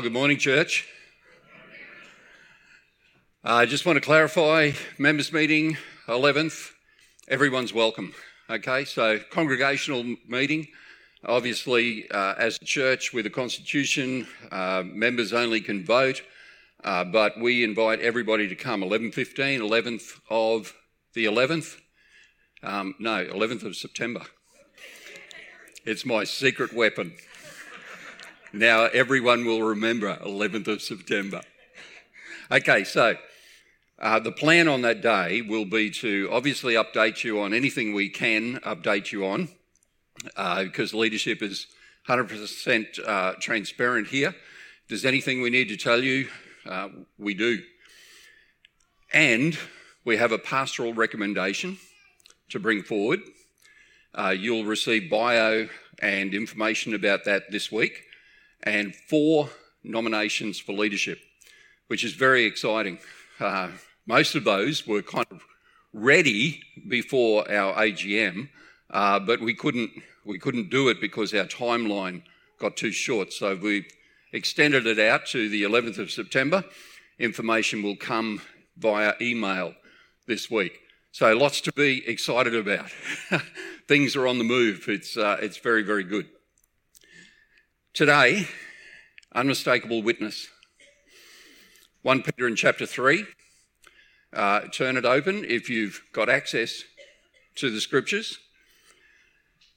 [0.00, 0.88] Well, good morning, church.
[3.44, 5.76] I just want to clarify members' meeting
[6.08, 6.70] 11th.
[7.28, 8.14] Everyone's welcome.
[8.48, 10.68] Okay, so congregational meeting.
[11.26, 16.22] Obviously, uh, as a church with a constitution, uh, members only can vote,
[16.82, 18.82] uh, but we invite everybody to come.
[18.82, 20.72] 11:15, 11th of
[21.12, 21.78] the 11th.
[22.62, 24.22] Um, no, 11th of September.
[25.84, 27.18] It's my secret weapon.
[28.52, 31.42] Now everyone will remember 11th of September.
[32.50, 33.14] Okay, so
[34.00, 38.08] uh, the plan on that day will be to obviously update you on anything we
[38.08, 39.50] can update you on,
[40.36, 41.68] uh, because leadership is
[42.08, 44.34] 100% uh, transparent here.
[44.88, 46.28] Does anything we need to tell you,
[46.66, 46.88] uh,
[47.18, 47.62] we do.
[49.12, 49.56] And
[50.04, 51.78] we have a pastoral recommendation
[52.48, 53.20] to bring forward.
[54.12, 55.68] Uh, you'll receive bio
[56.00, 58.06] and information about that this week
[58.62, 59.50] and four
[59.82, 61.18] nominations for leadership,
[61.88, 62.98] which is very exciting.
[63.38, 63.68] Uh,
[64.06, 65.42] most of those were kind of
[65.92, 68.48] ready before our AGM,
[68.90, 69.90] uh, but we couldn't
[70.24, 72.22] we couldn't do it because our timeline
[72.58, 73.32] got too short.
[73.32, 73.86] So we
[74.32, 76.64] extended it out to the 11th of September.
[77.18, 78.42] Information will come
[78.76, 79.74] via email
[80.26, 80.78] this week.
[81.12, 82.90] So lots to be excited about.
[83.88, 84.84] Things are on the move.
[84.88, 86.28] It's uh, it's very very good.
[87.92, 88.46] Today,
[89.34, 90.46] unmistakable witness.
[92.02, 93.26] 1 Peter in chapter 3.
[94.32, 96.84] Uh, turn it open if you've got access
[97.56, 98.38] to the scriptures.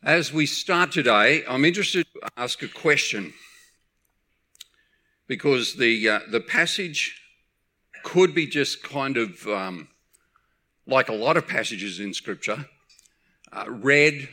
[0.03, 3.33] As we start today, I'm interested to ask a question
[5.25, 7.19] because the, uh, the passage
[8.03, 9.87] could be just kind of um,
[10.85, 12.67] like a lot of passages in scripture,
[13.51, 14.29] uh, read,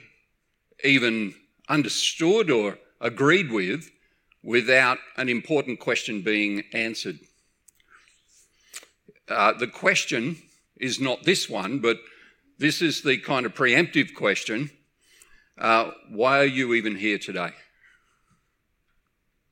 [0.85, 1.35] even
[1.67, 3.91] understood or agreed with
[4.43, 7.19] without an important question being answered.
[9.29, 10.37] Uh, the question
[10.77, 11.99] is not this one, but
[12.59, 14.71] this is the kind of preemptive question
[15.59, 17.53] uh, Why are you even here today?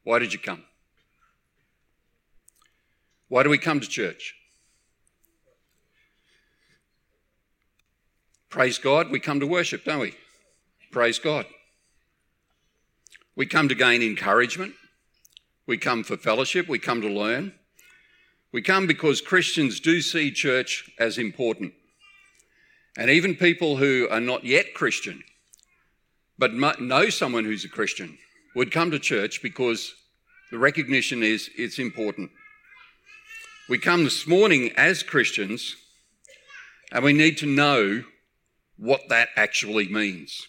[0.05, 0.65] Why did you come?
[3.29, 4.35] Why do we come to church?
[8.49, 10.15] Praise God, we come to worship, don't we?
[10.91, 11.45] Praise God.
[13.39, 14.75] We come to gain encouragement.
[15.65, 16.67] We come for fellowship.
[16.67, 17.53] We come to learn.
[18.51, 21.73] We come because Christians do see church as important.
[22.97, 25.23] And even people who are not yet Christian,
[26.37, 28.19] but know someone who's a Christian,
[28.57, 29.95] would come to church because
[30.51, 32.33] the recognition is it's important.
[33.69, 35.77] We come this morning as Christians
[36.91, 38.03] and we need to know
[38.77, 40.49] what that actually means.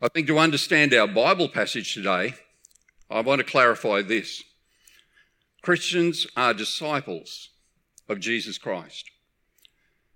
[0.00, 2.34] I think to understand our Bible passage today,
[3.10, 4.44] I want to clarify this.
[5.60, 7.48] Christians are disciples
[8.08, 9.10] of Jesus Christ,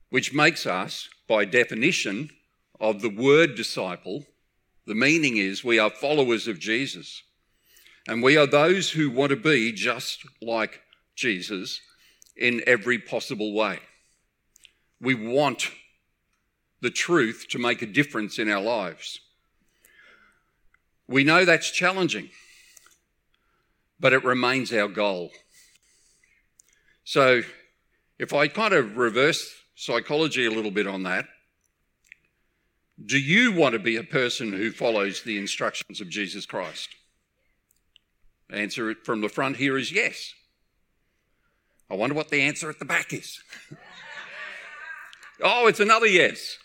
[0.08, 2.30] which makes us, by definition,
[2.78, 4.24] of the word disciple.
[4.86, 7.24] The meaning is we are followers of Jesus.
[8.06, 10.80] And we are those who want to be just like
[11.16, 11.80] Jesus
[12.36, 13.80] in every possible way.
[15.00, 15.72] We want
[16.80, 19.18] the truth to make a difference in our lives.
[21.08, 22.30] We know that's challenging,
[24.00, 25.30] but it remains our goal.
[27.04, 27.42] So,
[28.18, 31.26] if I kind of reverse psychology a little bit on that,
[33.04, 36.90] do you want to be a person who follows the instructions of Jesus Christ?
[38.50, 40.34] Answer from the front here is yes.
[41.90, 43.42] I wonder what the answer at the back is.
[45.42, 46.58] oh, it's another yes.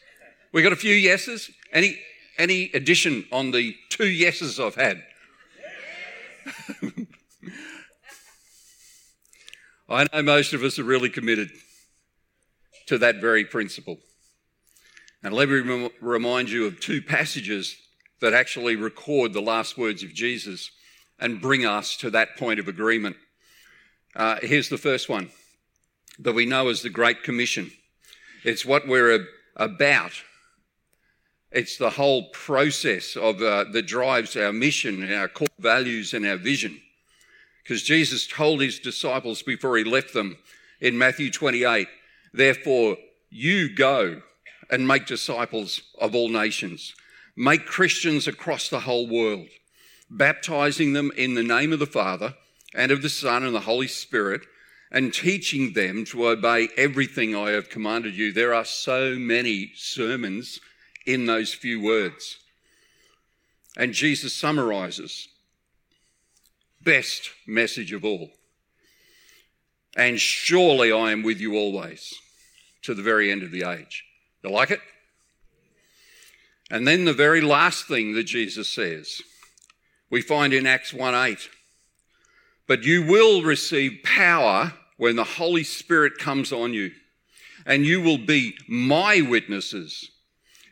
[0.52, 1.50] We got a few yeses.
[1.72, 2.00] Any
[2.38, 5.04] any addition on the two yeses I've had?
[9.90, 11.50] I know most of us are really committed
[12.88, 13.98] to that very principle.
[15.24, 17.76] And let me remind you of two passages
[18.20, 20.72] that actually record the last words of Jesus
[21.20, 23.16] and bring us to that point of agreement.
[24.16, 25.30] Uh, here's the first one
[26.20, 27.72] that we know as the Great Commission.
[28.44, 30.12] It's what we're about
[31.52, 36.38] it's the whole process of uh, that drives our mission, our core values, and our
[36.38, 36.80] vision.
[37.64, 40.38] Because Jesus told his disciples before he left them
[40.80, 41.88] in Matthew 28,
[42.34, 42.98] therefore
[43.30, 44.22] you go
[44.70, 46.94] and make disciples of all nations.
[47.36, 49.48] Make Christians across the whole world,
[50.10, 52.36] baptizing them in the name of the Father
[52.74, 54.42] and of the Son and the Holy Spirit,
[54.92, 58.32] and teaching them to obey everything I have commanded you.
[58.32, 60.60] There are so many sermons
[61.08, 62.38] in those few words.
[63.78, 65.30] And Jesus summarizes
[66.84, 68.30] best message of all.
[69.96, 72.14] And surely I am with you always
[72.84, 74.04] to the very end of the age.
[74.44, 74.82] You like it?
[76.70, 79.22] And then the very last thing that Jesus says,
[80.10, 81.50] we find in Acts 1 8.
[82.68, 86.92] But you will receive power when the Holy Spirit comes on you,
[87.66, 90.12] and you will be my witnesses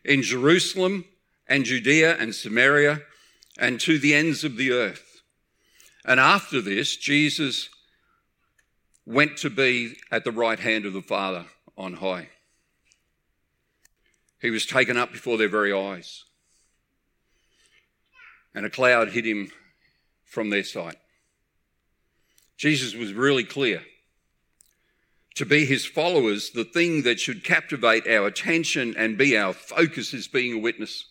[0.05, 1.05] in Jerusalem
[1.47, 3.01] and Judea and Samaria
[3.57, 5.21] and to the ends of the earth.
[6.05, 7.69] And after this, Jesus
[9.05, 11.45] went to be at the right hand of the Father
[11.77, 12.29] on high.
[14.39, 16.23] He was taken up before their very eyes.
[18.53, 19.51] And a cloud hid him
[20.23, 20.97] from their sight.
[22.57, 23.81] Jesus was really clear.
[25.35, 30.13] To be his followers, the thing that should captivate our attention and be our focus
[30.13, 31.05] is being a witness.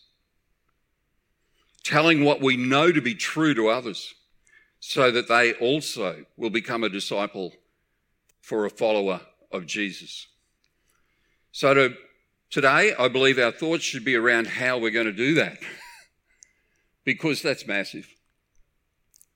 [1.83, 4.15] Telling what we know to be true to others
[4.79, 7.53] so that they also will become a disciple
[8.41, 10.27] for a follower of Jesus.
[11.51, 11.95] So to,
[12.49, 15.59] today, I believe our thoughts should be around how we're going to do that
[17.03, 18.07] because that's massive.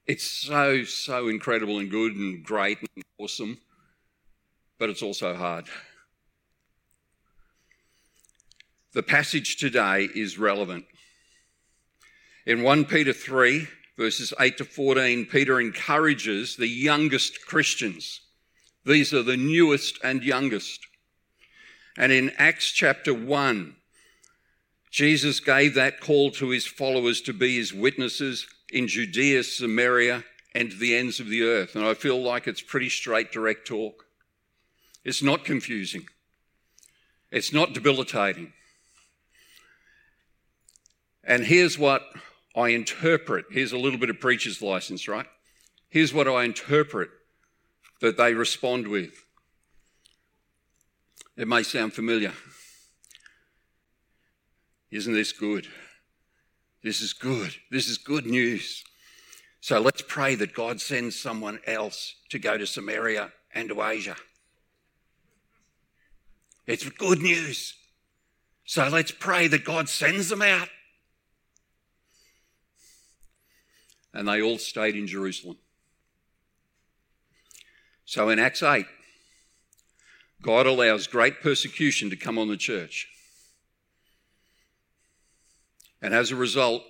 [0.08, 3.60] It's so, so incredible and good and great and awesome,
[4.80, 5.66] but it's also hard.
[8.94, 10.86] The passage today is relevant.
[12.48, 13.68] In 1 Peter 3,
[13.98, 18.22] verses 8 to 14, Peter encourages the youngest Christians.
[18.86, 20.80] These are the newest and youngest.
[21.98, 23.76] And in Acts chapter 1,
[24.90, 30.24] Jesus gave that call to his followers to be his witnesses in Judea, Samaria,
[30.56, 31.76] and the ends of the earth.
[31.76, 34.06] And I feel like it's pretty straight, direct talk.
[35.04, 36.08] It's not confusing,
[37.32, 38.54] it's not debilitating.
[41.24, 42.02] And here's what
[42.56, 43.46] I interpret.
[43.52, 45.28] Here's a little bit of preacher's license, right?
[45.90, 47.10] Here's what I interpret
[48.02, 49.14] that they respond with.
[51.38, 52.34] It may sound familiar.
[54.92, 55.68] Isn't this good?
[56.84, 57.56] This is good.
[57.70, 58.84] This is good news.
[59.62, 64.16] So let's pray that God sends someone else to go to Samaria and to Asia.
[66.70, 67.74] It's good news.
[68.64, 70.70] So let's pray that God sends them out.
[74.14, 75.58] And they all stayed in Jerusalem.
[78.06, 78.86] So in Acts 8,
[80.44, 83.08] God allows great persecution to come on the church.
[86.04, 86.84] And as a result,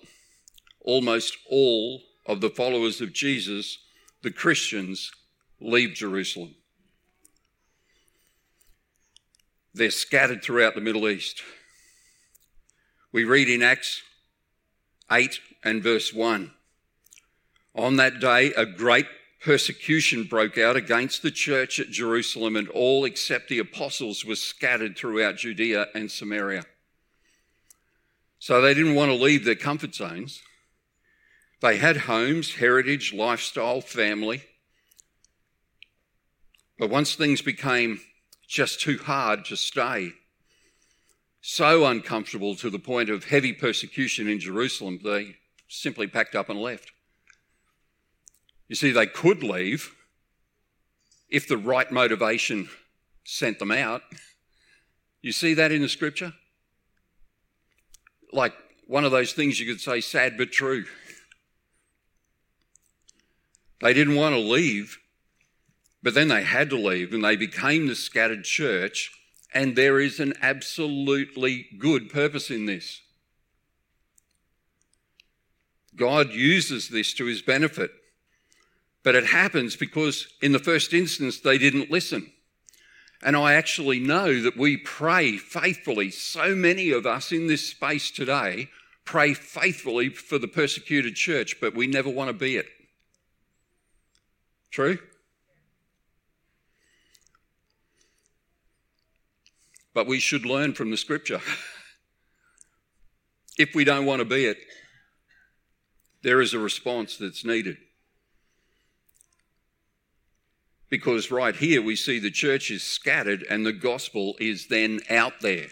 [0.82, 3.78] almost all of the followers of Jesus,
[4.24, 5.10] the Christians,
[5.62, 6.56] leave Jerusalem.
[9.74, 11.44] They're scattered throughout the Middle East.
[13.12, 14.02] We read in Acts
[15.12, 16.52] 8 and verse 1
[17.76, 19.08] On that day, a great
[19.42, 24.98] persecution broke out against the church at Jerusalem, and all except the apostles were scattered
[24.98, 26.66] throughout Judea and Samaria.
[28.40, 30.42] So they didn't want to leave their comfort zones.
[31.62, 34.44] They had homes, heritage, lifestyle, family.
[36.78, 38.00] But once things became
[38.50, 40.12] just too hard to stay,
[41.40, 45.36] so uncomfortable to the point of heavy persecution in Jerusalem, they
[45.70, 46.92] simply packed up and left.
[48.68, 49.96] You see, they could leave
[51.30, 52.68] if the right motivation
[53.24, 54.02] sent them out.
[55.22, 56.34] You see that in the scripture?
[58.32, 58.54] like
[58.88, 60.86] one of those things you could say sad but true.
[63.82, 64.98] They didn't want to leave,
[66.02, 69.12] but then they had to leave and they became the scattered church.
[69.54, 73.02] And there is an absolutely good purpose in this.
[75.96, 77.92] God uses this to his benefit.
[79.04, 82.32] But it happens because, in the first instance, they didn't listen.
[83.24, 86.12] And I actually know that we pray faithfully.
[86.12, 88.70] So many of us in this space today
[89.04, 92.68] pray faithfully for the persecuted church, but we never want to be it.
[94.72, 95.00] True?
[100.00, 101.42] But we should learn from the scripture.
[103.60, 104.58] if we don't want to be it,
[106.22, 107.76] there is a response that's needed.
[110.88, 115.42] Because right here we see the church is scattered and the gospel is then out
[115.42, 115.68] there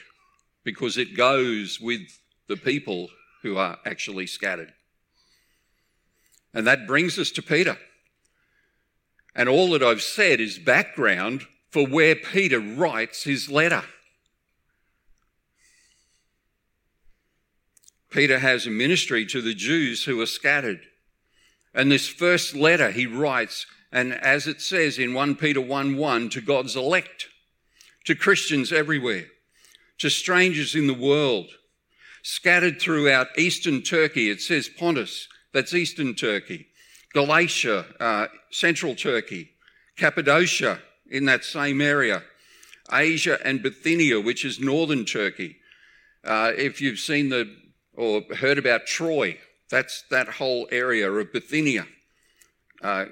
[0.66, 2.02] because it goes with
[2.50, 3.08] the people
[3.44, 4.74] who are actually scattered.
[6.54, 7.78] And that brings us to Peter.
[9.34, 13.86] And all that I've said is background for where Peter writes his letter.
[18.10, 20.82] Peter has a ministry to the Jews who are scattered.
[21.74, 26.30] And this first letter he writes, and as it says in 1 Peter 1 1,
[26.30, 27.28] to God's elect,
[28.06, 29.26] to Christians everywhere,
[30.00, 31.52] to strangers in the world,
[32.24, 34.30] scattered throughout eastern Turkey.
[34.30, 36.68] It says Pontus, that's eastern Turkey,
[37.14, 39.52] Galatia, uh, central Turkey,
[39.98, 42.24] Cappadocia in that same area,
[42.92, 45.58] Asia and Bithynia, which is northern Turkey.
[46.24, 47.54] Uh, if you've seen the
[47.98, 49.38] or heard about Troy,
[49.70, 51.88] that's that whole area of Bithynia,
[52.82, 53.06] uh.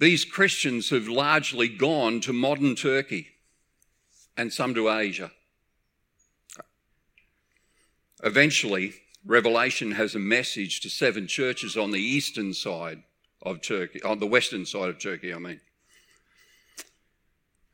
[0.00, 3.28] These Christians have largely gone to modern Turkey
[4.36, 5.30] and some to Asia.
[8.24, 8.94] Eventually,
[9.24, 13.02] Revelation has a message to seven churches on the eastern side
[13.42, 15.60] of Turkey, on the western side of Turkey, I mean.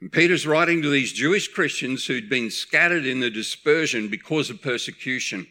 [0.00, 4.62] And Peter's writing to these Jewish Christians who'd been scattered in the dispersion because of
[4.62, 5.46] persecution.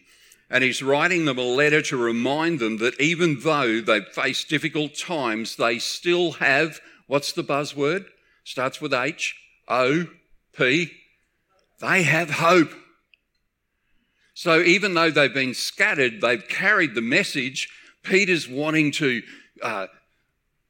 [0.50, 4.96] And he's writing them a letter to remind them that even though they've faced difficult
[4.96, 8.06] times, they still have what's the buzzword?
[8.46, 9.36] Starts with H,
[9.68, 10.08] O,
[10.58, 10.92] P.
[11.82, 12.72] They have hope.
[14.34, 17.68] So even though they've been scattered, they've carried the message.
[18.04, 19.22] Peter's wanting to
[19.62, 19.88] uh,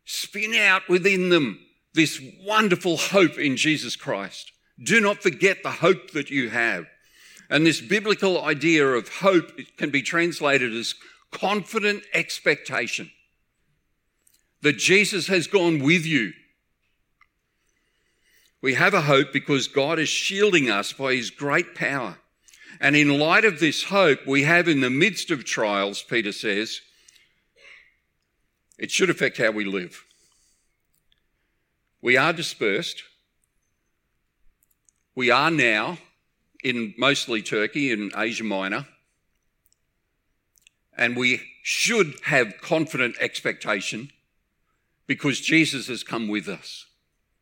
[0.06, 1.60] spin out within them
[1.98, 4.54] this wonderful hope in Jesus Christ.
[4.82, 6.86] Do not forget the hope that you have.
[7.50, 10.96] And this biblical idea of hope can be translated as
[11.32, 13.12] confident expectation
[14.62, 16.34] that Jesus has gone with you.
[18.62, 22.18] We have a hope because God is shielding us by his great power.
[22.80, 26.82] And in light of this hope we have in the midst of trials, Peter says,
[28.78, 30.07] it should affect how we live.
[32.02, 33.04] We are dispersed.
[35.16, 35.98] We are now
[36.64, 38.88] in mostly Turkey and Asia Minor.
[40.96, 44.12] And we should have confident expectation
[45.06, 46.86] because Jesus has come with us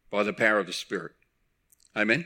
[0.10, 1.14] by the power of the Spirit.
[1.96, 2.26] Amen.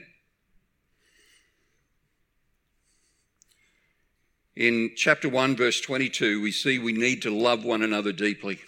[4.55, 8.59] In chapter 1, verse 22, we see we need to love one another deeply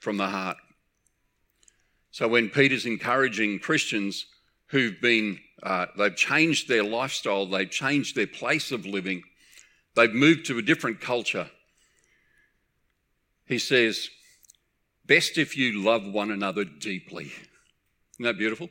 [0.00, 0.56] from the heart.
[2.14, 4.26] So when Peter's encouraging Christians
[4.66, 9.24] who've been, uh, they've changed their lifestyle, they've changed their place of living,
[9.96, 11.50] they've moved to a different culture,
[13.46, 14.10] he says,
[15.04, 17.32] best if you love one another deeply.
[18.12, 18.68] Isn't that beautiful?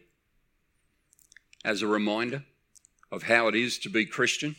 [1.66, 2.46] As a reminder
[3.12, 4.56] of how it is to be Christian.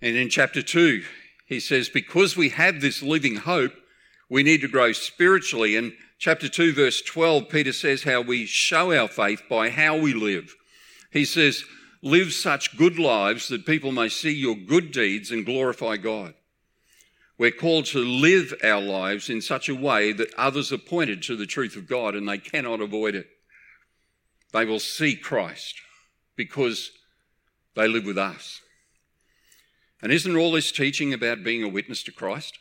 [0.00, 1.02] And in chapter 2,
[1.46, 3.72] he says, Because we have this living hope,
[4.28, 5.76] we need to grow spiritually.
[5.76, 10.14] And chapter 2, verse 12, Peter says how we show our faith by how we
[10.14, 10.54] live.
[11.10, 11.64] He says,
[12.00, 16.34] Live such good lives that people may see your good deeds and glorify God.
[17.38, 21.36] We're called to live our lives in such a way that others are pointed to
[21.36, 23.28] the truth of God and they cannot avoid it.
[24.52, 25.80] They will see Christ
[26.36, 26.90] because
[27.74, 28.60] they live with us.
[30.00, 32.58] And isn't all this teaching about being a witness to Christ?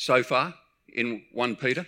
[0.00, 0.54] So far
[0.86, 1.84] in 1 Peter,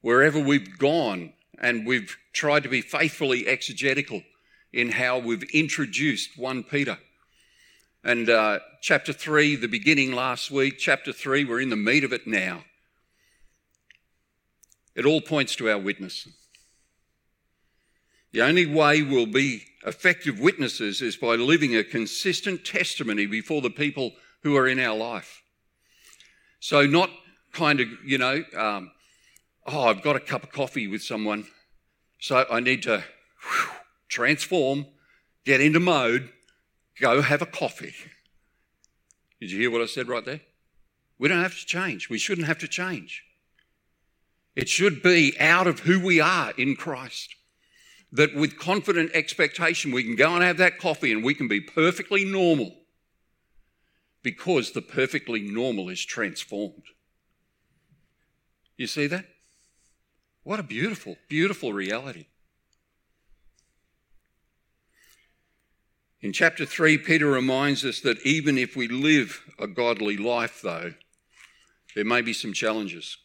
[0.00, 4.24] wherever we've gone and we've tried to be faithfully exegetical
[4.72, 6.98] in how we've introduced 1 Peter.
[8.02, 12.12] And uh, chapter 3, the beginning last week, chapter 3, we're in the meat of
[12.12, 12.64] it now.
[14.96, 16.26] It all points to our witness.
[18.32, 23.70] The only way we'll be effective witnesses is by living a consistent testimony before the
[23.70, 25.42] people who are in our life.
[26.58, 27.10] So, not
[27.56, 28.90] kind of, you know, um,
[29.66, 31.46] oh, I've got a cup of coffee with someone,
[32.20, 33.70] so I need to whew,
[34.08, 34.86] transform,
[35.44, 36.28] get into mode,
[37.00, 37.94] go have a coffee.
[39.40, 40.40] Did you hear what I said right there?
[41.18, 42.10] We don't have to change.
[42.10, 43.24] We shouldn't have to change.
[44.54, 47.34] It should be out of who we are in Christ
[48.12, 51.60] that with confident expectation we can go and have that coffee and we can be
[51.60, 52.74] perfectly normal
[54.22, 56.82] because the perfectly normal is transformed.
[58.76, 59.24] You see that?
[60.42, 62.26] What a beautiful, beautiful reality.
[66.20, 70.94] In chapter 3, Peter reminds us that even if we live a godly life, though,
[71.94, 73.16] there may be some challenges.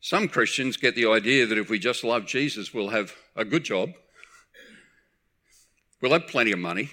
[0.00, 3.64] Some Christians get the idea that if we just love Jesus, we'll have a good
[3.64, 3.90] job,
[6.00, 6.90] we'll have plenty of money,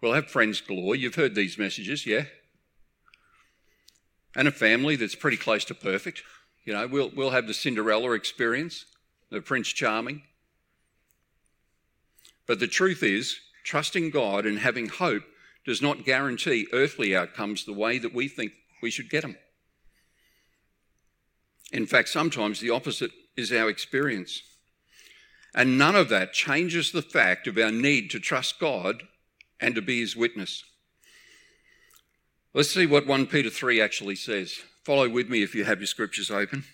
[0.00, 0.94] we'll have friends galore.
[0.94, 2.24] You've heard these messages, yeah?
[4.36, 6.22] And a family that's pretty close to perfect.
[6.64, 8.84] You know, we'll, we'll have the Cinderella experience,
[9.30, 10.22] the Prince Charming.
[12.46, 15.22] But the truth is, trusting God and having hope
[15.64, 19.36] does not guarantee earthly outcomes the way that we think we should get them.
[21.72, 24.42] In fact, sometimes the opposite is our experience.
[25.54, 29.04] And none of that changes the fact of our need to trust God
[29.60, 30.64] and to be his witness.
[32.52, 34.58] Let's see what 1 Peter 3 actually says.
[34.82, 36.64] Follow with me if you have your scriptures open.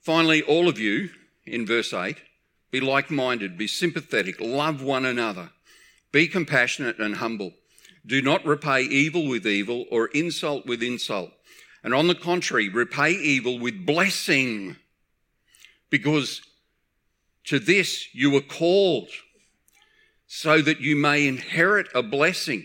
[0.00, 1.10] Finally, all of you,
[1.44, 2.16] in verse 8,
[2.70, 5.50] be like minded, be sympathetic, love one another,
[6.10, 7.52] be compassionate and humble.
[8.06, 11.32] Do not repay evil with evil or insult with insult.
[11.84, 14.76] And on the contrary, repay evil with blessing,
[15.90, 16.40] because
[17.44, 19.10] to this you were called,
[20.26, 22.64] so that you may inherit a blessing.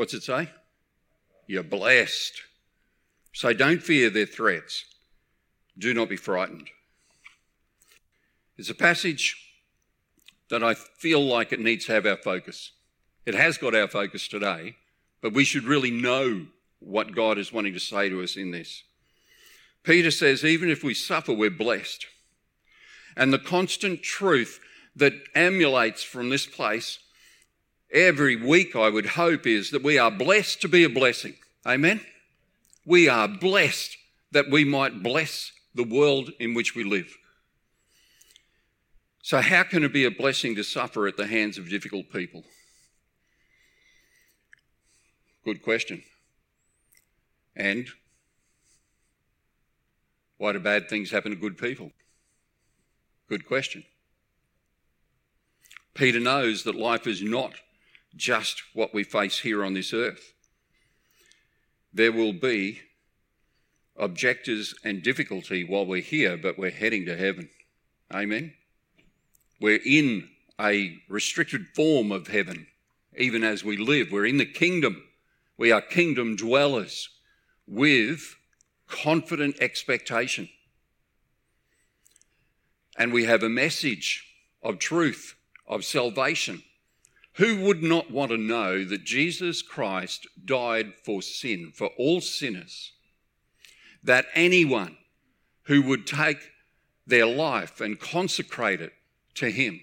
[0.00, 0.48] What's it say?
[1.46, 2.32] You're blessed.
[3.34, 4.86] So don't fear their threats.
[5.76, 6.70] Do not be frightened.
[8.56, 9.36] It's a passage
[10.48, 12.72] that I feel like it needs to have our focus.
[13.26, 14.76] It has got our focus today,
[15.20, 16.46] but we should really know
[16.78, 18.84] what God is wanting to say to us in this.
[19.82, 22.06] Peter says, even if we suffer, we're blessed.
[23.18, 24.60] And the constant truth
[24.96, 27.00] that emulates from this place
[27.92, 31.34] every week, I would hope, is that we are blessed to be a blessing.
[31.66, 32.00] Amen?
[32.86, 33.96] We are blessed
[34.32, 37.16] that we might bless the world in which we live.
[39.22, 42.44] So, how can it be a blessing to suffer at the hands of difficult people?
[45.44, 46.02] Good question.
[47.56, 47.86] And
[50.38, 51.92] why do bad things happen to good people?
[53.28, 53.84] Good question.
[55.94, 57.52] Peter knows that life is not
[58.16, 60.34] just what we face here on this earth.
[61.92, 62.80] There will be
[63.96, 67.50] objectors and difficulty while we're here, but we're heading to heaven.
[68.12, 68.54] Amen.
[69.60, 70.28] We're in
[70.60, 72.66] a restricted form of heaven,
[73.16, 74.10] even as we live.
[74.10, 75.02] We're in the kingdom.
[75.56, 77.08] We are kingdom dwellers
[77.66, 78.36] with
[78.88, 80.48] confident expectation.
[82.96, 84.24] And we have a message
[84.62, 86.62] of truth, of salvation
[87.40, 92.92] who would not want to know that Jesus Christ died for sin, for all sinners?
[94.04, 94.98] That anyone
[95.62, 96.50] who would take
[97.06, 98.92] their life and consecrate it
[99.36, 99.80] to Him,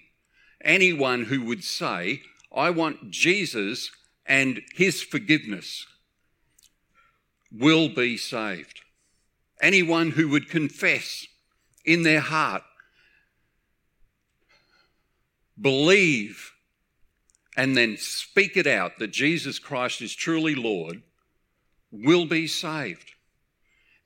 [0.63, 2.21] anyone who would say,
[2.55, 3.89] I want Jesus
[4.23, 5.87] and His forgiveness,
[7.51, 8.81] will be saved.
[9.63, 11.25] Anyone who would confess
[11.83, 12.61] in their heart,
[15.59, 16.51] believe
[17.57, 21.01] and then speak it out that Jesus Christ is truly Lord
[21.91, 23.13] will be saved.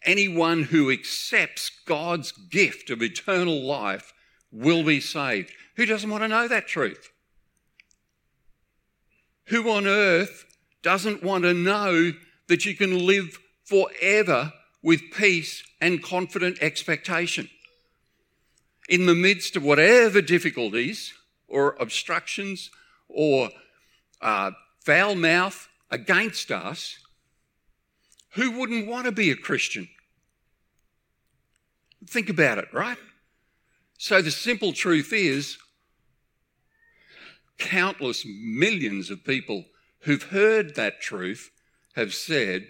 [0.05, 4.13] Anyone who accepts God's gift of eternal life
[4.51, 5.51] will be saved.
[5.75, 7.11] Who doesn't want to know that truth?
[9.47, 10.45] Who on earth
[10.81, 12.13] doesn't want to know
[12.47, 17.49] that you can live forever with peace and confident expectation?
[18.87, 21.13] In the midst of whatever difficulties
[21.47, 22.71] or obstructions
[23.13, 23.49] or
[24.21, 24.51] uh,
[24.85, 26.97] foul mouth against us,
[28.33, 29.87] who wouldn't want to be a Christian?
[32.07, 32.97] Think about it, right?
[33.97, 35.57] So the simple truth is,
[37.57, 39.65] countless millions of people
[39.99, 41.51] who've heard that truth
[41.95, 42.67] have said,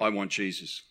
[0.00, 0.82] I want Jesus.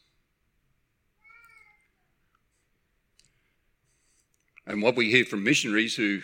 [4.65, 6.21] And what we hear from missionaries who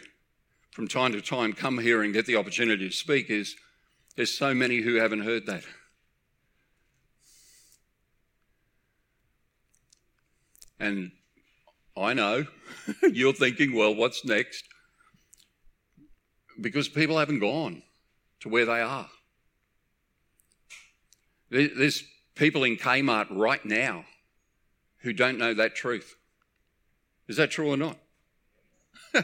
[0.74, 3.56] from time to time come here and get the opportunity to speak is
[4.16, 5.64] there's so many who haven't heard that.
[10.80, 11.12] And
[11.96, 12.48] I know
[13.04, 14.64] you're thinking, well, what's next?
[16.60, 17.84] Because people haven't gone
[18.42, 19.10] to where they are.
[21.52, 24.06] There's people in Kmart right now
[25.02, 26.16] who don't know that truth.
[27.28, 27.98] Is that true or not?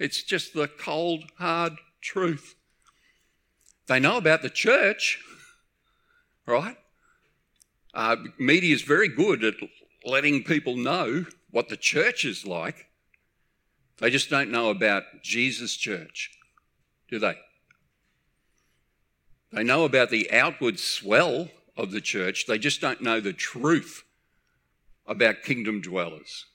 [0.00, 2.54] It's just the cold, hard truth.
[3.86, 5.22] They know about the church,
[6.46, 6.78] right?
[7.92, 9.54] Uh, media is very good at
[10.06, 12.86] letting people know what the church is like.
[13.98, 16.30] They just don't know about Jesus' church,
[17.10, 17.36] do they?
[19.52, 24.04] They know about the outward swell of the church, they just don't know the truth
[25.06, 26.46] about kingdom dwellers.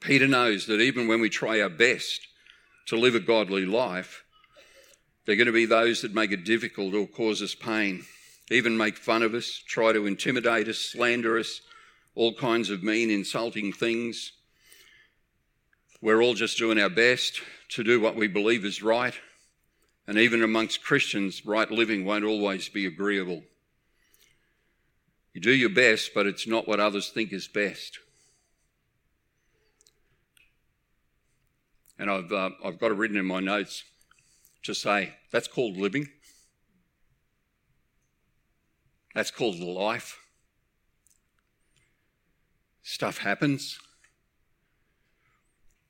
[0.00, 2.26] Peter knows that even when we try our best
[2.86, 4.24] to live a godly life,
[5.24, 8.04] there are going to be those that make it difficult or cause us pain,
[8.50, 11.60] even make fun of us, try to intimidate us, slander us,
[12.14, 14.32] all kinds of mean, insulting things.
[16.00, 19.14] We're all just doing our best to do what we believe is right.
[20.06, 23.42] And even amongst Christians, right living won't always be agreeable.
[25.34, 27.98] You do your best, but it's not what others think is best.
[31.98, 33.84] And I've, uh, I've got it written in my notes
[34.64, 36.08] to say that's called living.
[39.14, 40.18] That's called life.
[42.82, 43.78] Stuff happens.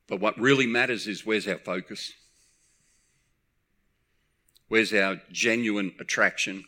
[0.07, 2.13] But what really matters is where's our focus?
[4.69, 6.65] Where's our genuine attraction?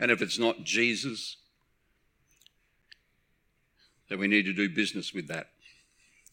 [0.00, 1.36] And if it's not Jesus,
[4.08, 5.48] then we need to do business with that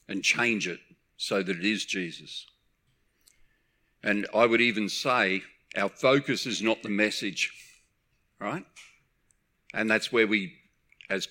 [0.07, 0.79] and change it
[1.19, 2.47] so that it is Jesus.
[4.01, 5.43] And I would even say
[5.75, 7.51] our focus is not the message,
[8.39, 8.63] right?
[9.73, 10.53] And that's where we,
[11.09, 11.27] as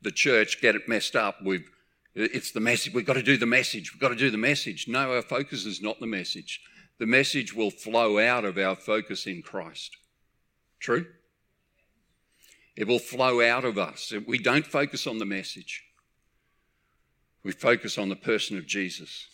[0.00, 1.38] the church, get it messed up.
[1.44, 1.68] We've,
[2.14, 2.94] it's the message.
[2.94, 3.92] We've got to do the message.
[3.92, 4.86] We've got to do the message.
[4.86, 6.60] No, our focus is not the message.
[7.00, 9.96] The message will flow out of our focus in Christ.
[10.78, 11.06] True?
[12.76, 14.12] It will flow out of us.
[14.24, 15.82] We don't focus on the message.
[17.42, 19.26] We focus on the person of Jesus.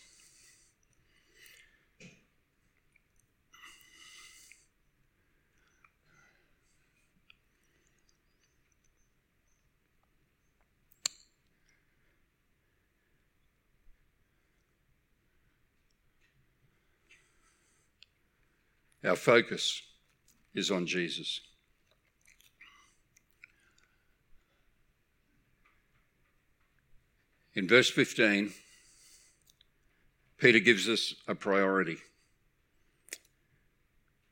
[19.03, 19.81] Our focus
[20.53, 21.41] is on Jesus.
[27.55, 28.51] In verse 15,
[30.37, 31.97] Peter gives us a priority.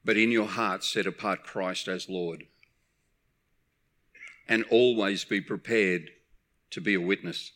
[0.06, 2.46] But in your heart, set apart Christ as Lord.
[4.48, 6.12] And always be prepared
[6.72, 7.52] to be a witness.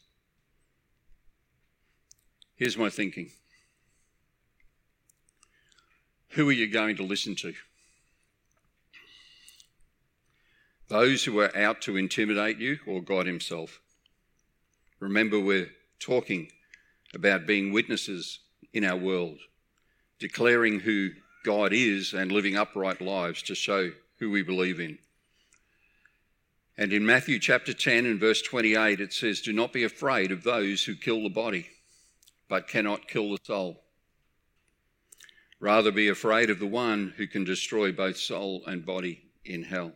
[2.55, 3.31] Here's my thinking
[6.31, 7.53] who are you going to listen to?
[10.87, 13.79] Those who are out to intimidate you or God Himself?
[14.99, 16.51] Remember, we're talking
[17.13, 18.39] about being witnesses
[18.73, 19.39] in our world,
[20.19, 21.11] declaring who
[21.43, 24.97] God is and living upright lives to show who we believe in.
[26.77, 30.43] And in Matthew chapter 10 and verse 28, it says, Do not be afraid of
[30.43, 31.69] those who kill the body,
[32.47, 33.80] but cannot kill the soul.
[35.61, 39.91] Rather, be afraid of the one who can destroy both soul and body in hell.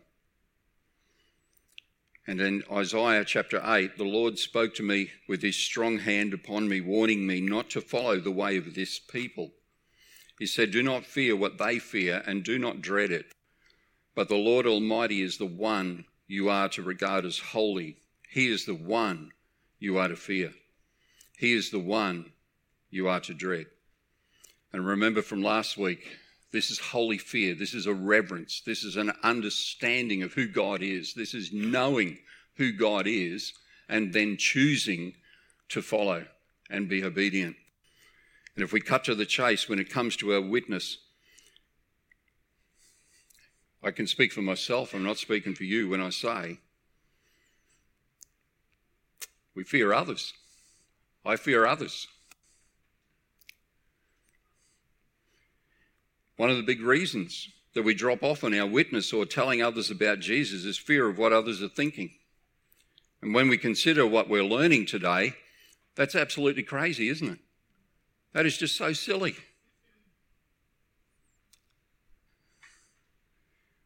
[2.27, 6.69] And in Isaiah chapter 8, the Lord spoke to me with his strong hand upon
[6.69, 9.53] me, warning me not to follow the way of this people.
[10.37, 13.31] He said, Do not fear what they fear, and do not dread it.
[14.13, 17.97] But the Lord Almighty is the one you are to regard as holy.
[18.29, 19.31] He is the one
[19.79, 20.53] you are to fear.
[21.37, 22.33] He is the one
[22.91, 23.65] you are to dread.
[24.75, 26.05] And remember from last week,
[26.51, 27.55] this is holy fear.
[27.55, 28.59] This is a reverence.
[28.59, 31.13] This is an understanding of who God is.
[31.13, 32.17] This is knowing
[32.57, 33.53] who God is
[33.87, 35.13] and then choosing
[35.69, 36.25] to follow
[36.69, 37.55] and be obedient.
[38.55, 40.97] And if we cut to the chase when it comes to our witness,
[43.81, 44.93] I can speak for myself.
[44.93, 46.59] I'm not speaking for you when I say
[49.55, 50.33] we fear others.
[51.25, 52.09] I fear others.
[56.37, 59.91] One of the big reasons that we drop off on our witness or telling others
[59.91, 62.11] about Jesus is fear of what others are thinking.
[63.21, 65.33] And when we consider what we're learning today,
[65.95, 67.39] that's absolutely crazy, isn't it?
[68.33, 69.35] That is just so silly.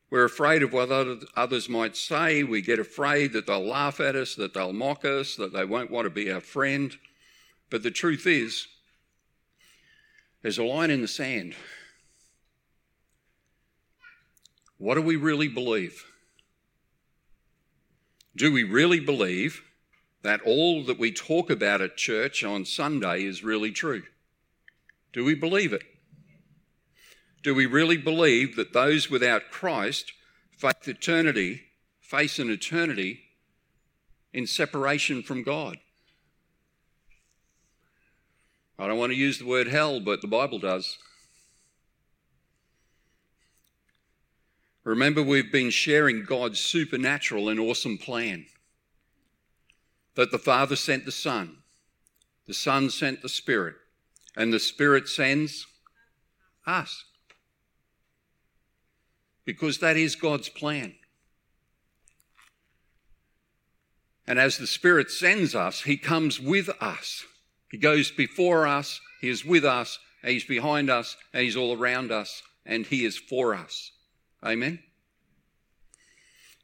[0.10, 0.90] We're afraid of what
[1.36, 2.42] others might say.
[2.42, 5.92] We get afraid that they'll laugh at us, that they'll mock us, that they won't
[5.92, 6.98] want to be our friend.
[7.70, 8.68] But the truth is,
[10.42, 11.54] there's a line in the sand.
[14.80, 16.06] What do we really believe?
[18.36, 19.62] Do we really believe
[20.24, 24.04] that all that we talk about at church on Sunday is really true?
[25.12, 25.84] Do we believe it?
[27.44, 30.14] Do we really believe that those without Christ
[30.58, 31.64] face eternity,
[32.00, 33.20] face an eternity
[34.32, 35.78] in separation from God?
[38.78, 40.98] I don't want to use the word hell, but the Bible does.
[44.84, 48.46] Remember, we've been sharing God's supernatural and awesome plan
[50.16, 51.58] that the Father sent the Son,
[52.48, 53.76] the Son sent the Spirit,
[54.36, 55.66] and the Spirit sends
[56.66, 57.06] us.
[59.46, 60.96] Because that is God's plan.
[64.28, 67.26] And as the Spirit sends us, He comes with us.
[67.72, 72.12] He goes before us, He is with us, He's behind us, and He's all around
[72.12, 73.92] us, and He is for us.
[74.44, 74.80] Amen?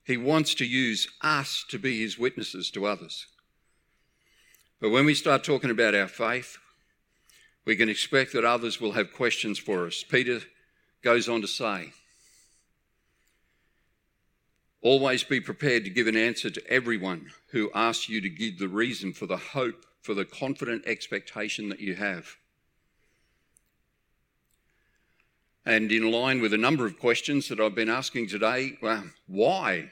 [0.04, 3.26] He wants to use us to be His witnesses to others.
[4.80, 6.58] But when we start talking about our faith,
[7.66, 10.04] we can expect that others will have questions for us.
[10.04, 10.42] Peter
[11.02, 11.94] goes on to say,
[14.82, 18.68] Always be prepared to give an answer to everyone who asks you to give the
[18.68, 22.36] reason for the hope, for the confident expectation that you have.
[25.66, 29.92] And in line with a number of questions that I've been asking today, well, why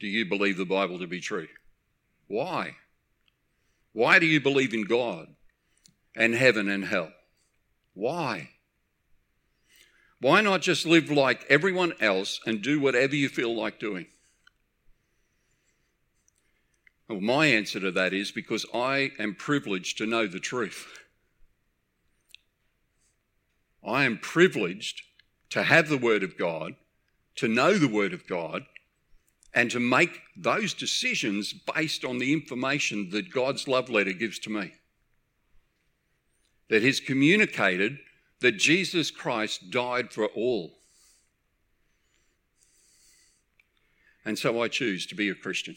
[0.00, 1.46] do you believe the Bible to be true?
[2.26, 2.76] Why?
[3.92, 5.28] Why do you believe in God
[6.16, 7.12] and heaven and hell?
[7.94, 8.50] Why?
[10.20, 14.06] Why not just live like everyone else and do whatever you feel like doing?
[17.08, 21.03] Well, my answer to that is because I am privileged to know the truth.
[23.86, 25.02] I am privileged
[25.50, 26.74] to have the Word of God,
[27.36, 28.64] to know the Word of God,
[29.54, 34.50] and to make those decisions based on the information that God's love letter gives to
[34.50, 34.72] me.
[36.70, 37.98] That He's communicated
[38.40, 40.72] that Jesus Christ died for all.
[44.24, 45.76] And so I choose to be a Christian.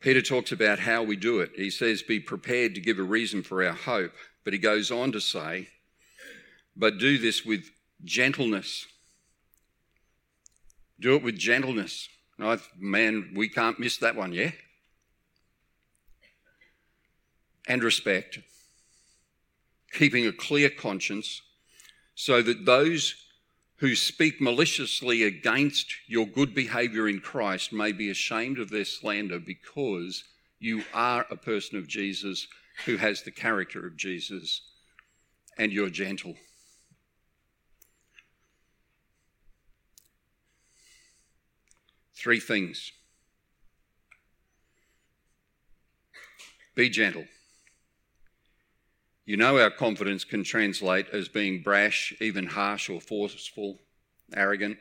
[0.00, 1.50] Peter talks about how we do it.
[1.54, 4.14] He says, Be prepared to give a reason for our hope.
[4.44, 5.68] But he goes on to say,
[6.76, 7.70] But do this with
[8.04, 8.86] gentleness
[11.00, 12.08] do it with gentleness.
[12.78, 14.50] Man, we can't miss that one, yeah?
[17.66, 18.38] And respect.
[19.92, 21.42] Keeping a clear conscience
[22.14, 23.14] so that those
[23.76, 29.38] who speak maliciously against your good behavior in Christ may be ashamed of their slander
[29.38, 30.24] because
[30.58, 32.46] you are a person of Jesus
[32.86, 34.62] who has the character of Jesus
[35.58, 36.34] and you're gentle.
[42.14, 42.92] Three things
[46.74, 47.24] be gentle.
[49.26, 53.78] You know, our confidence can translate as being brash, even harsh or forceful,
[54.34, 54.78] arrogant.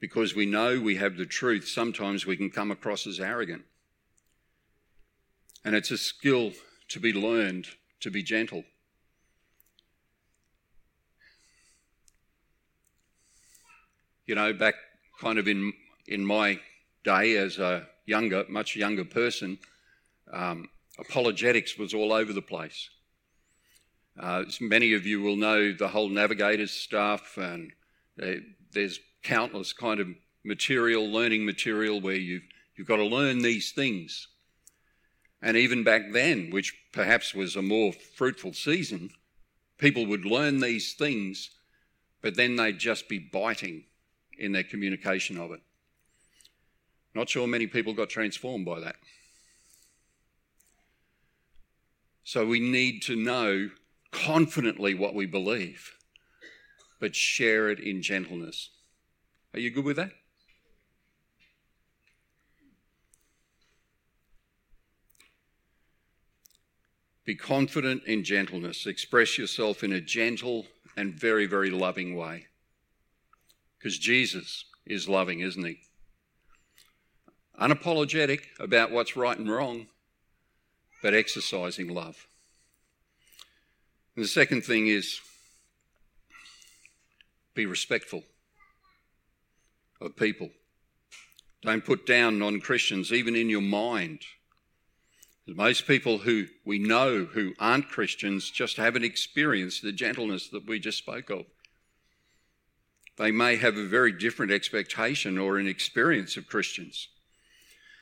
[0.00, 3.64] Because we know we have the truth, sometimes we can come across as arrogant.
[5.64, 6.52] And it's a skill
[6.88, 7.68] to be learned
[8.00, 8.64] to be gentle.
[14.26, 14.74] You know, back
[15.20, 15.72] kind of in
[16.06, 16.60] in my
[17.02, 19.58] day as a younger, much younger person,
[20.32, 22.90] um, apologetics was all over the place.
[24.18, 27.72] Uh, many of you will know the whole navigators stuff, and
[28.72, 30.08] there's countless kind of
[30.44, 32.44] material, learning material where you've
[32.76, 34.28] you've got to learn these things.
[35.44, 39.10] And even back then, which perhaps was a more fruitful season,
[39.76, 41.50] people would learn these things,
[42.22, 43.84] but then they'd just be biting
[44.38, 45.60] in their communication of it.
[47.14, 48.96] Not sure many people got transformed by that.
[52.24, 53.68] So we need to know
[54.12, 55.92] confidently what we believe,
[57.00, 58.70] but share it in gentleness.
[59.52, 60.12] Are you good with that?
[67.24, 68.86] Be confident in gentleness.
[68.86, 72.46] Express yourself in a gentle and very, very loving way.
[73.78, 75.80] Because Jesus is loving, isn't he?
[77.60, 79.86] Unapologetic about what's right and wrong,
[81.02, 82.26] but exercising love.
[84.16, 85.20] And the second thing is
[87.54, 88.22] be respectful
[90.00, 90.50] of people.
[91.62, 94.20] Don't put down non Christians, even in your mind.
[95.46, 100.78] Most people who we know who aren't Christians just haven't experienced the gentleness that we
[100.78, 101.44] just spoke of.
[103.18, 107.08] They may have a very different expectation or an experience of Christians.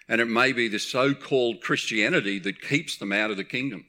[0.09, 3.87] And it may be the so called Christianity that keeps them out of the kingdom.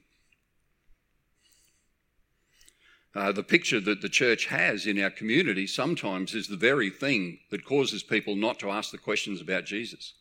[3.15, 7.37] Uh, the picture that the church has in our community sometimes is the very thing
[7.51, 10.13] that causes people not to ask the questions about Jesus.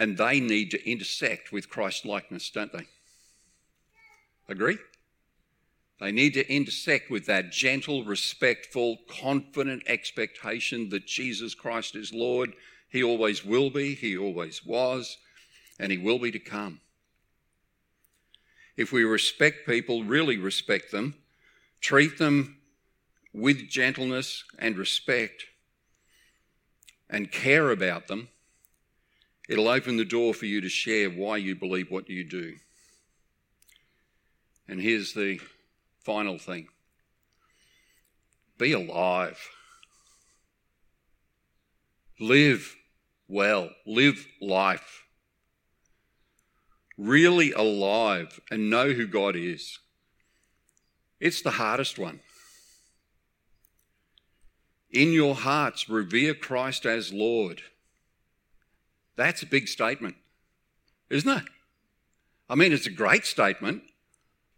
[0.00, 2.86] And they need to intersect with Christ likeness, don't they?
[4.48, 4.78] Agree?
[6.00, 12.54] They need to intersect with that gentle, respectful, confident expectation that Jesus Christ is Lord.
[12.88, 15.18] He always will be, He always was,
[15.78, 16.80] and He will be to come.
[18.78, 21.14] If we respect people, really respect them,
[21.82, 22.56] treat them
[23.34, 25.44] with gentleness and respect,
[27.10, 28.28] and care about them,
[29.50, 32.54] it'll open the door for you to share why you believe what you do.
[34.68, 35.40] And here's the
[36.04, 36.68] final thing
[38.56, 39.38] be alive.
[42.20, 42.76] Live
[43.26, 43.70] well.
[43.86, 45.04] Live life.
[46.96, 49.78] Really alive and know who God is.
[51.18, 52.20] It's the hardest one.
[54.90, 57.62] In your hearts, revere Christ as Lord.
[59.20, 60.16] That's a big statement,
[61.10, 61.44] isn't it?
[62.48, 63.82] I mean, it's a great statement,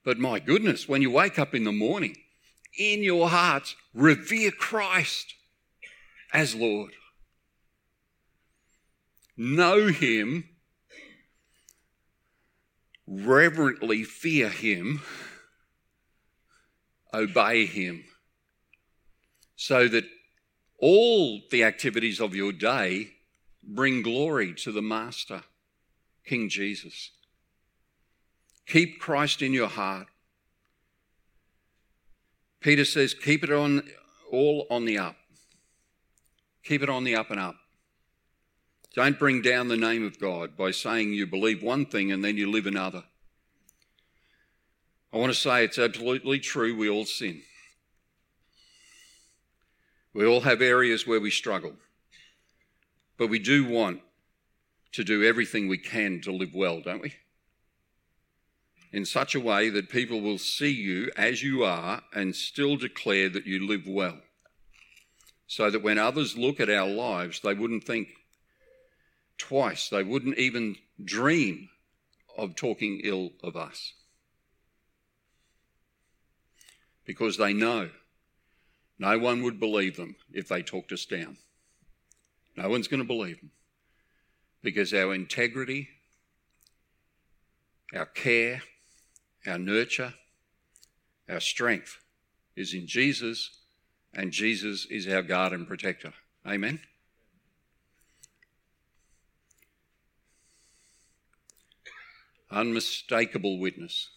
[0.05, 2.17] but my goodness, when you wake up in the morning,
[2.79, 5.35] in your hearts, revere Christ
[6.33, 6.93] as Lord.
[9.37, 10.45] Know Him,
[13.05, 15.03] reverently fear Him,
[17.13, 18.05] obey Him,
[19.57, 20.05] so that
[20.79, 23.15] all the activities of your day
[23.63, 25.43] bring glory to the Master,
[26.25, 27.11] King Jesus.
[28.67, 30.07] Keep Christ in your heart.
[32.61, 33.83] Peter says, keep it on
[34.31, 35.17] all on the up.
[36.65, 37.57] Keep it on the up and up.
[38.95, 42.37] Don't bring down the name of God by saying you believe one thing and then
[42.37, 43.05] you live another.
[45.13, 46.77] I want to say it's absolutely true.
[46.77, 47.43] We all sin.
[50.15, 51.75] We all have areas where we struggle.
[53.17, 54.01] But we do want
[54.93, 57.15] to do everything we can to live well, don't we?
[58.93, 63.29] in such a way that people will see you as you are and still declare
[63.31, 64.19] that you live well.
[65.47, 68.09] So that when others look at our lives, they wouldn't think
[69.39, 71.71] twice, they wouldn't even dream
[72.37, 73.95] of talking ill of us.
[77.05, 77.91] Because they know
[78.99, 81.39] no one would believe them if they talked us down.
[82.57, 83.51] No one's going to believe them.
[84.63, 85.89] Because our integrity,
[87.95, 88.63] our care,
[89.47, 90.15] our nurture,
[91.29, 91.99] our strength
[92.55, 93.59] is in Jesus,
[94.15, 96.13] and Jesus is our guard and protector.
[96.47, 96.81] Amen.
[102.51, 104.11] Unmistakable witness.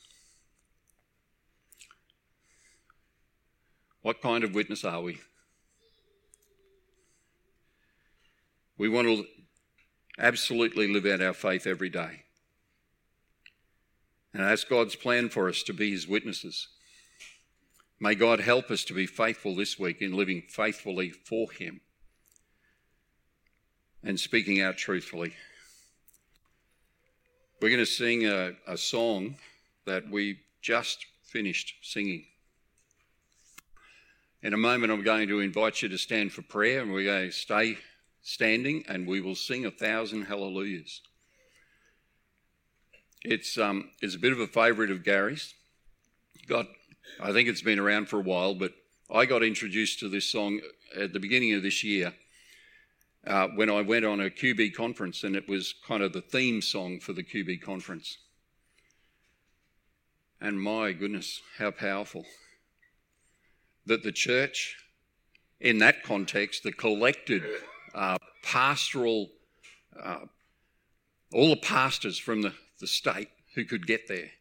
[4.01, 5.19] What kind of witness are we?
[8.77, 9.25] We want to
[10.17, 12.25] absolutely live out our faith every day
[14.35, 16.67] and that's God's plan for us to be His witnesses.
[18.01, 21.79] May God help us to be faithful this week in living faithfully for Him
[24.03, 25.33] and speaking out truthfully.
[27.61, 29.37] We're going to sing a, a song
[29.85, 32.25] that we just finished singing.
[34.43, 37.27] In a moment, I'm going to invite you to stand for prayer, and we're going
[37.27, 37.77] to stay
[38.25, 41.01] standing and we will sing a thousand hallelujahs.
[43.23, 45.53] It's um, it's a bit of a favourite of Gary's.
[46.47, 46.65] Got,
[47.21, 48.73] I think it's been around for a while, but
[49.13, 50.59] I got introduced to this song
[50.99, 52.13] at the beginning of this year
[53.27, 56.61] uh, when I went on a QB conference, and it was kind of the theme
[56.61, 58.17] song for the QB conference.
[60.41, 62.25] And my goodness, how powerful
[63.85, 64.77] that the church,
[65.59, 67.43] in that context, the collected
[67.95, 69.29] uh, pastoral,
[69.99, 70.19] uh,
[71.33, 74.31] all the pastors from the the state who could get there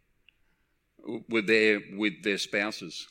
[1.28, 3.06] were there with their spouses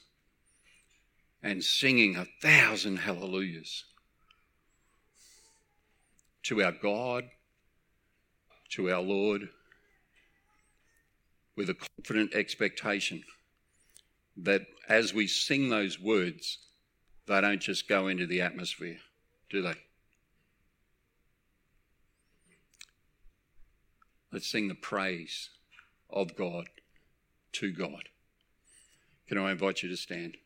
[1.41, 3.85] and singing a thousand hallelujahs
[6.43, 7.25] to our God,
[8.71, 9.49] to our Lord,
[11.55, 13.23] with a confident expectation
[14.35, 16.57] that as we sing those words,
[17.27, 18.97] they don't just go into the atmosphere,
[19.49, 19.75] do they?
[24.33, 25.51] Let's sing the praise
[26.09, 26.65] of God
[27.51, 28.09] to God.
[29.27, 30.37] Can I invite you to stand?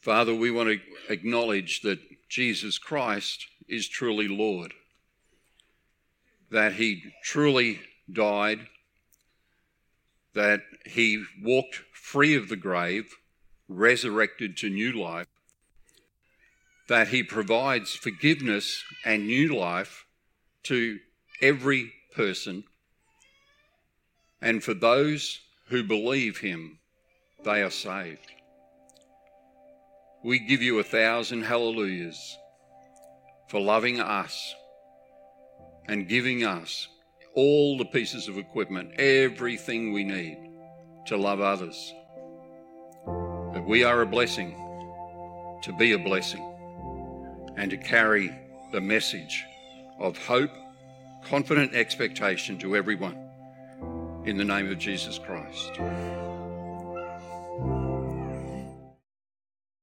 [0.00, 0.80] Father, we want to
[1.12, 1.98] acknowledge that
[2.30, 4.72] Jesus Christ is truly Lord,
[6.50, 8.60] that He truly died,
[10.32, 13.14] that He walked free of the grave,
[13.68, 15.26] resurrected to new life,
[16.90, 20.06] that He provides forgiveness and new life
[20.64, 20.98] to
[21.40, 22.64] every person.
[24.42, 25.38] And for those
[25.68, 26.80] who believe Him,
[27.44, 28.32] they are saved.
[30.24, 32.36] We give you a thousand hallelujahs
[33.48, 34.52] for loving us
[35.86, 36.88] and giving us
[37.36, 40.38] all the pieces of equipment, everything we need
[41.06, 41.94] to love others.
[43.54, 44.56] That we are a blessing
[45.62, 46.49] to be a blessing
[47.60, 48.34] and to carry
[48.72, 49.44] the message
[49.98, 50.50] of hope,
[51.22, 53.14] confident expectation to everyone
[54.24, 55.78] in the name of Jesus Christ.